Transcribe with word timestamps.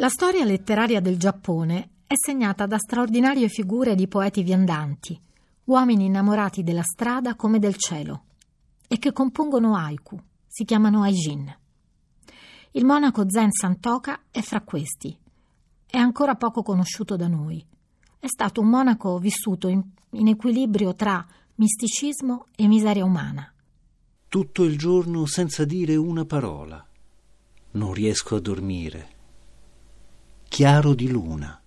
La 0.00 0.08
storia 0.08 0.46
letteraria 0.46 0.98
del 0.98 1.18
Giappone 1.18 1.90
è 2.06 2.14
segnata 2.16 2.64
da 2.64 2.78
straordinarie 2.78 3.48
figure 3.48 3.94
di 3.94 4.08
poeti 4.08 4.42
viandanti, 4.42 5.20
uomini 5.64 6.06
innamorati 6.06 6.62
della 6.62 6.82
strada 6.82 7.34
come 7.34 7.58
del 7.58 7.76
cielo, 7.76 8.22
e 8.88 8.98
che 8.98 9.12
compongono 9.12 9.76
haiku, 9.76 10.18
si 10.52 10.64
chiamano 10.64 11.02
aijin. 11.02 11.56
Il 12.72 12.84
monaco 12.84 13.28
Zen 13.30 13.52
Santoka 13.52 14.22
è 14.32 14.40
fra 14.40 14.62
questi. 14.62 15.16
È 15.86 15.96
ancora 15.96 16.34
poco 16.34 16.62
conosciuto 16.62 17.14
da 17.14 17.28
noi. 17.28 17.64
È 18.18 18.26
stato 18.26 18.60
un 18.60 18.68
monaco 18.68 19.18
vissuto 19.18 19.68
in, 19.68 19.80
in 20.10 20.26
equilibrio 20.26 20.94
tra 20.96 21.24
misticismo 21.54 22.46
e 22.56 22.66
miseria 22.66 23.04
umana. 23.04 23.52
Tutto 24.26 24.64
il 24.64 24.76
giorno 24.76 25.24
senza 25.26 25.64
dire 25.64 25.94
una 25.94 26.24
parola. 26.24 26.84
Non 27.72 27.92
riesco 27.92 28.34
a 28.34 28.40
dormire 28.40 29.18
chiaro 30.50 30.94
di 30.94 31.08
luna. 31.08 31.62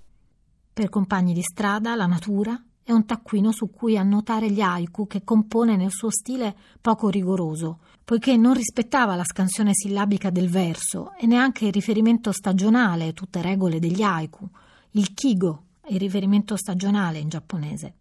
Per 0.73 0.89
compagni 0.89 1.33
di 1.33 1.41
strada, 1.41 1.95
la 1.95 2.05
natura 2.05 2.61
è 2.83 2.91
un 2.91 3.05
taccuino 3.05 3.53
su 3.53 3.69
cui 3.69 3.97
annotare 3.97 4.51
gli 4.51 4.59
haiku 4.59 5.07
che 5.07 5.23
compone 5.23 5.77
nel 5.77 5.89
suo 5.89 6.11
stile 6.11 6.53
poco 6.81 7.07
rigoroso, 7.07 7.79
poiché 8.03 8.35
non 8.37 8.53
rispettava 8.53 9.15
la 9.15 9.23
scansione 9.23 9.73
sillabica 9.73 10.29
del 10.29 10.49
verso 10.49 11.13
e 11.17 11.25
neanche 11.25 11.65
il 11.65 11.73
riferimento 11.73 12.31
stagionale, 12.31 13.13
tutte 13.13 13.41
regole 13.41 13.79
degli 13.79 14.01
haiku. 14.01 14.47
Il 14.91 15.13
kigo 15.13 15.63
il 15.87 15.99
riferimento 15.99 16.55
stagionale 16.55 17.19
in 17.19 17.29
giapponese. 17.29 17.93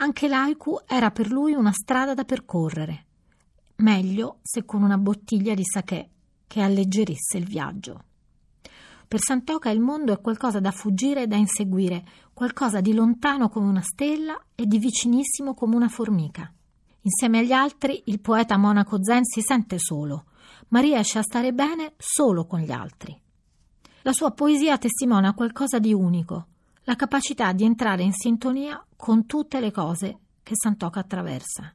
Anche 0.00 0.28
l'haiku 0.28 0.80
era 0.86 1.10
per 1.10 1.30
lui 1.30 1.54
una 1.54 1.72
strada 1.72 2.14
da 2.14 2.24
percorrere. 2.24 3.06
Meglio 3.76 4.38
se 4.42 4.64
con 4.64 4.82
una 4.82 4.98
bottiglia 4.98 5.54
di 5.54 5.64
sake 5.64 6.10
che 6.46 6.60
alleggerisse 6.60 7.38
il 7.38 7.44
viaggio. 7.44 8.04
Per 9.06 9.20
Santoka 9.20 9.70
il 9.70 9.80
mondo 9.80 10.12
è 10.12 10.20
qualcosa 10.20 10.60
da 10.60 10.70
fuggire 10.70 11.22
e 11.22 11.26
da 11.26 11.36
inseguire, 11.36 12.04
qualcosa 12.34 12.80
di 12.80 12.92
lontano 12.92 13.48
come 13.48 13.66
una 13.66 13.80
stella 13.80 14.38
e 14.54 14.66
di 14.66 14.78
vicinissimo 14.78 15.54
come 15.54 15.76
una 15.76 15.88
formica. 15.88 16.52
Insieme 17.08 17.38
agli 17.38 17.52
altri, 17.52 18.02
il 18.06 18.20
poeta 18.20 18.58
monaco 18.58 19.02
Zen 19.02 19.24
si 19.24 19.40
sente 19.40 19.78
solo, 19.78 20.26
ma 20.68 20.80
riesce 20.80 21.18
a 21.18 21.22
stare 21.22 21.54
bene 21.54 21.94
solo 21.96 22.44
con 22.44 22.60
gli 22.60 22.70
altri. 22.70 23.18
La 24.02 24.12
sua 24.12 24.32
poesia 24.32 24.76
testimonia 24.76 25.32
qualcosa 25.32 25.78
di 25.78 25.94
unico, 25.94 26.48
la 26.82 26.96
capacità 26.96 27.52
di 27.52 27.64
entrare 27.64 28.02
in 28.02 28.12
sintonia 28.12 28.84
con 28.94 29.24
tutte 29.24 29.58
le 29.58 29.70
cose 29.70 30.18
che 30.42 30.52
Santoka 30.54 31.00
attraversa. 31.00 31.74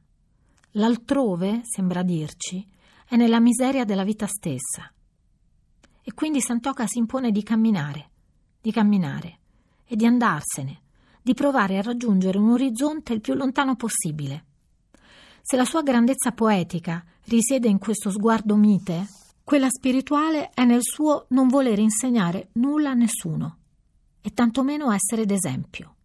L'altrove, 0.72 1.62
sembra 1.64 2.04
dirci, 2.04 2.64
è 3.04 3.16
nella 3.16 3.40
miseria 3.40 3.84
della 3.84 4.04
vita 4.04 4.28
stessa 4.28 4.88
e 6.00 6.14
quindi 6.14 6.40
Santoka 6.40 6.86
si 6.86 6.98
impone 6.98 7.32
di 7.32 7.42
camminare, 7.42 8.10
di 8.60 8.70
camminare 8.70 9.38
e 9.84 9.96
di 9.96 10.06
andarsene, 10.06 10.82
di 11.20 11.34
provare 11.34 11.78
a 11.78 11.82
raggiungere 11.82 12.38
un 12.38 12.52
orizzonte 12.52 13.12
il 13.12 13.20
più 13.20 13.34
lontano 13.34 13.74
possibile. 13.74 14.44
Se 15.46 15.56
la 15.56 15.66
sua 15.66 15.82
grandezza 15.82 16.32
poetica 16.32 17.04
risiede 17.26 17.68
in 17.68 17.78
questo 17.78 18.10
sguardo 18.10 18.56
mite, 18.56 19.06
quella 19.44 19.68
spirituale 19.68 20.48
è 20.54 20.64
nel 20.64 20.80
suo 20.80 21.26
non 21.28 21.48
voler 21.48 21.78
insegnare 21.78 22.48
nulla 22.52 22.92
a 22.92 22.94
nessuno 22.94 23.58
e 24.22 24.32
tantomeno 24.32 24.90
essere 24.90 25.26
d'esempio. 25.26 25.96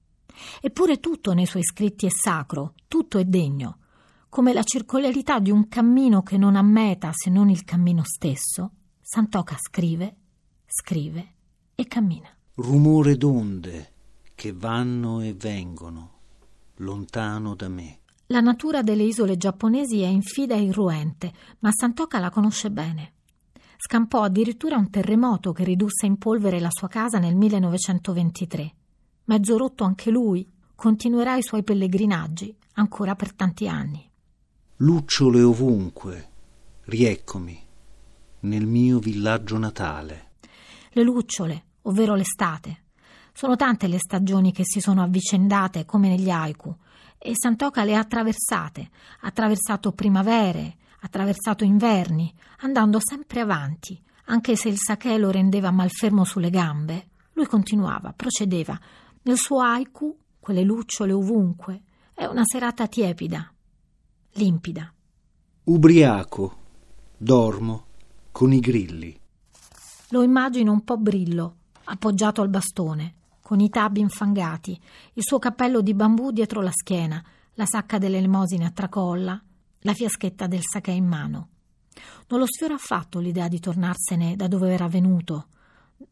Eppure 0.59 0.99
tutto 0.99 1.31
nei 1.31 1.45
suoi 1.45 1.63
scritti 1.63 2.05
è 2.05 2.09
sacro, 2.09 2.73
tutto 2.89 3.17
è 3.17 3.23
degno, 3.23 3.77
come 4.27 4.51
la 4.51 4.63
circolarità 4.63 5.39
di 5.39 5.51
un 5.51 5.69
cammino 5.69 6.21
che 6.21 6.37
non 6.37 6.57
ha 6.57 6.61
meta 6.61 7.11
se 7.13 7.29
non 7.29 7.49
il 7.49 7.63
cammino 7.63 8.03
stesso, 8.03 8.71
Santoka 8.99 9.55
scrive, 9.57 10.15
scrive 10.65 11.33
e 11.75 11.87
cammina. 11.87 12.27
Rumore 12.55 13.15
d'onde 13.15 13.93
che 14.35 14.51
vanno 14.51 15.21
e 15.21 15.33
vengono 15.33 16.17
lontano 16.75 17.55
da 17.55 17.69
me. 17.69 17.99
La 18.31 18.41
natura 18.41 18.83
delle 18.83 19.01
isole 19.01 19.37
giapponesi 19.37 20.01
è 20.01 20.05
infida 20.05 20.53
e 20.53 20.61
irruente, 20.61 21.33
ma 21.61 21.71
Santoka 21.71 22.19
la 22.19 22.29
conosce 22.29 22.69
bene. 22.69 23.13
Scampò 23.75 24.21
addirittura 24.21 24.77
un 24.77 24.91
terremoto 24.91 25.51
che 25.51 25.63
ridusse 25.63 26.05
in 26.05 26.19
polvere 26.19 26.59
la 26.59 26.69
sua 26.69 26.87
casa 26.87 27.17
nel 27.17 27.35
1923. 27.35 28.75
Mezzo 29.23 29.57
rotto 29.57 29.83
anche 29.83 30.11
lui, 30.11 30.47
continuerà 30.75 31.37
i 31.37 31.41
suoi 31.41 31.63
pellegrinaggi 31.63 32.55
ancora 32.73 33.15
per 33.15 33.33
tanti 33.33 33.67
anni. 33.67 34.07
Lucciole 34.75 35.41
ovunque, 35.41 36.29
rieccomi 36.83 37.59
nel 38.41 38.67
mio 38.67 38.99
villaggio 38.99 39.57
natale. 39.57 40.33
Le 40.91 41.01
lucciole, 41.01 41.63
ovvero 41.81 42.13
l'estate. 42.13 42.83
Sono 43.33 43.55
tante 43.55 43.87
le 43.87 43.97
stagioni 43.97 44.51
che 44.51 44.65
si 44.65 44.81
sono 44.81 45.01
avvicendate 45.01 45.83
come 45.85 46.09
negli 46.09 46.29
haiku 46.29 46.75
e 47.21 47.33
Santoka 47.35 47.83
le 47.83 47.95
ha 47.95 47.99
attraversate, 47.99 48.89
ha 49.19 49.27
attraversato 49.27 49.91
primavere, 49.91 50.77
ha 51.01 51.05
attraversato 51.05 51.65
inverni, 51.65 52.33
andando 52.59 52.99
sempre 53.01 53.41
avanti, 53.41 54.01
anche 54.25 54.55
se 54.55 54.69
il 54.69 54.77
sake 54.77 55.17
lo 55.17 55.29
rendeva 55.29 55.69
malfermo 55.69 56.23
sulle 56.23 56.49
gambe. 56.49 57.09
Lui 57.33 57.45
continuava, 57.45 58.13
procedeva. 58.13 58.79
Nel 59.23 59.37
suo 59.37 59.59
haiku, 59.59 60.17
quelle 60.39 60.63
lucciole 60.63 61.11
ovunque, 61.11 61.83
è 62.13 62.25
una 62.25 62.43
serata 62.45 62.87
tiepida, 62.87 63.53
limpida. 64.33 64.93
Ubriaco, 65.65 66.57
dormo, 67.17 67.85
con 68.31 68.53
i 68.53 68.59
grilli. 68.59 69.19
Lo 70.09 70.23
immagino 70.23 70.71
un 70.71 70.83
po' 70.83 70.97
brillo, 70.97 71.55
appoggiato 71.83 72.41
al 72.41 72.49
bastone, 72.49 73.15
con 73.49 73.61
i 73.61 73.69
tabi 73.71 73.99
infangati, 73.99 74.79
il 75.13 75.23
suo 75.25 75.39
cappello 75.39 75.81
di 75.81 75.95
bambù 75.95 76.29
dietro 76.29 76.61
la 76.61 76.69
schiena, 76.69 77.19
la 77.55 77.65
sacca 77.65 77.97
delle 77.97 78.19
elemosine 78.19 78.65
a 78.65 78.69
tracolla, 78.69 79.41
la 79.79 79.93
fiaschetta 79.95 80.45
del 80.45 80.61
sake 80.61 80.91
in 80.91 81.07
mano. 81.07 81.47
Non 82.27 82.41
lo 82.41 82.45
sfiora 82.45 82.75
affatto 82.75 83.17
l'idea 83.17 83.47
di 83.47 83.59
tornarsene 83.59 84.35
da 84.35 84.47
dove 84.47 84.71
era 84.71 84.87
venuto, 84.87 85.47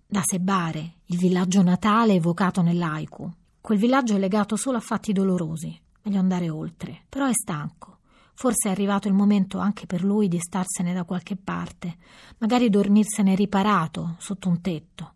da 0.07 0.23
Sebare, 0.25 0.93
il 1.05 1.17
villaggio 1.19 1.61
natale 1.61 2.13
evocato 2.13 2.63
nell'Aiku. 2.63 3.31
Quel 3.61 3.77
villaggio 3.77 4.15
è 4.15 4.17
legato 4.17 4.55
solo 4.55 4.77
a 4.77 4.81
fatti 4.81 5.13
dolorosi, 5.13 5.79
meglio 6.01 6.17
andare 6.17 6.49
oltre, 6.49 7.03
però 7.07 7.27
è 7.27 7.33
stanco. 7.33 7.99
Forse 8.33 8.69
è 8.69 8.71
arrivato 8.71 9.07
il 9.07 9.13
momento 9.13 9.59
anche 9.59 9.85
per 9.85 10.03
lui 10.03 10.27
di 10.27 10.39
starsene 10.39 10.91
da 10.91 11.03
qualche 11.03 11.35
parte, 11.35 11.97
magari 12.39 12.71
dormirsene 12.71 13.35
riparato 13.35 14.15
sotto 14.17 14.49
un 14.49 14.59
tetto, 14.59 15.11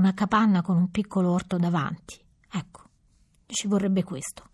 una 0.00 0.14
capanna 0.14 0.62
con 0.62 0.78
un 0.78 0.90
piccolo 0.90 1.30
orto 1.30 1.58
davanti. 1.58 2.18
Ecco, 2.50 2.84
ci 3.44 3.68
vorrebbe 3.68 4.02
questo. 4.02 4.49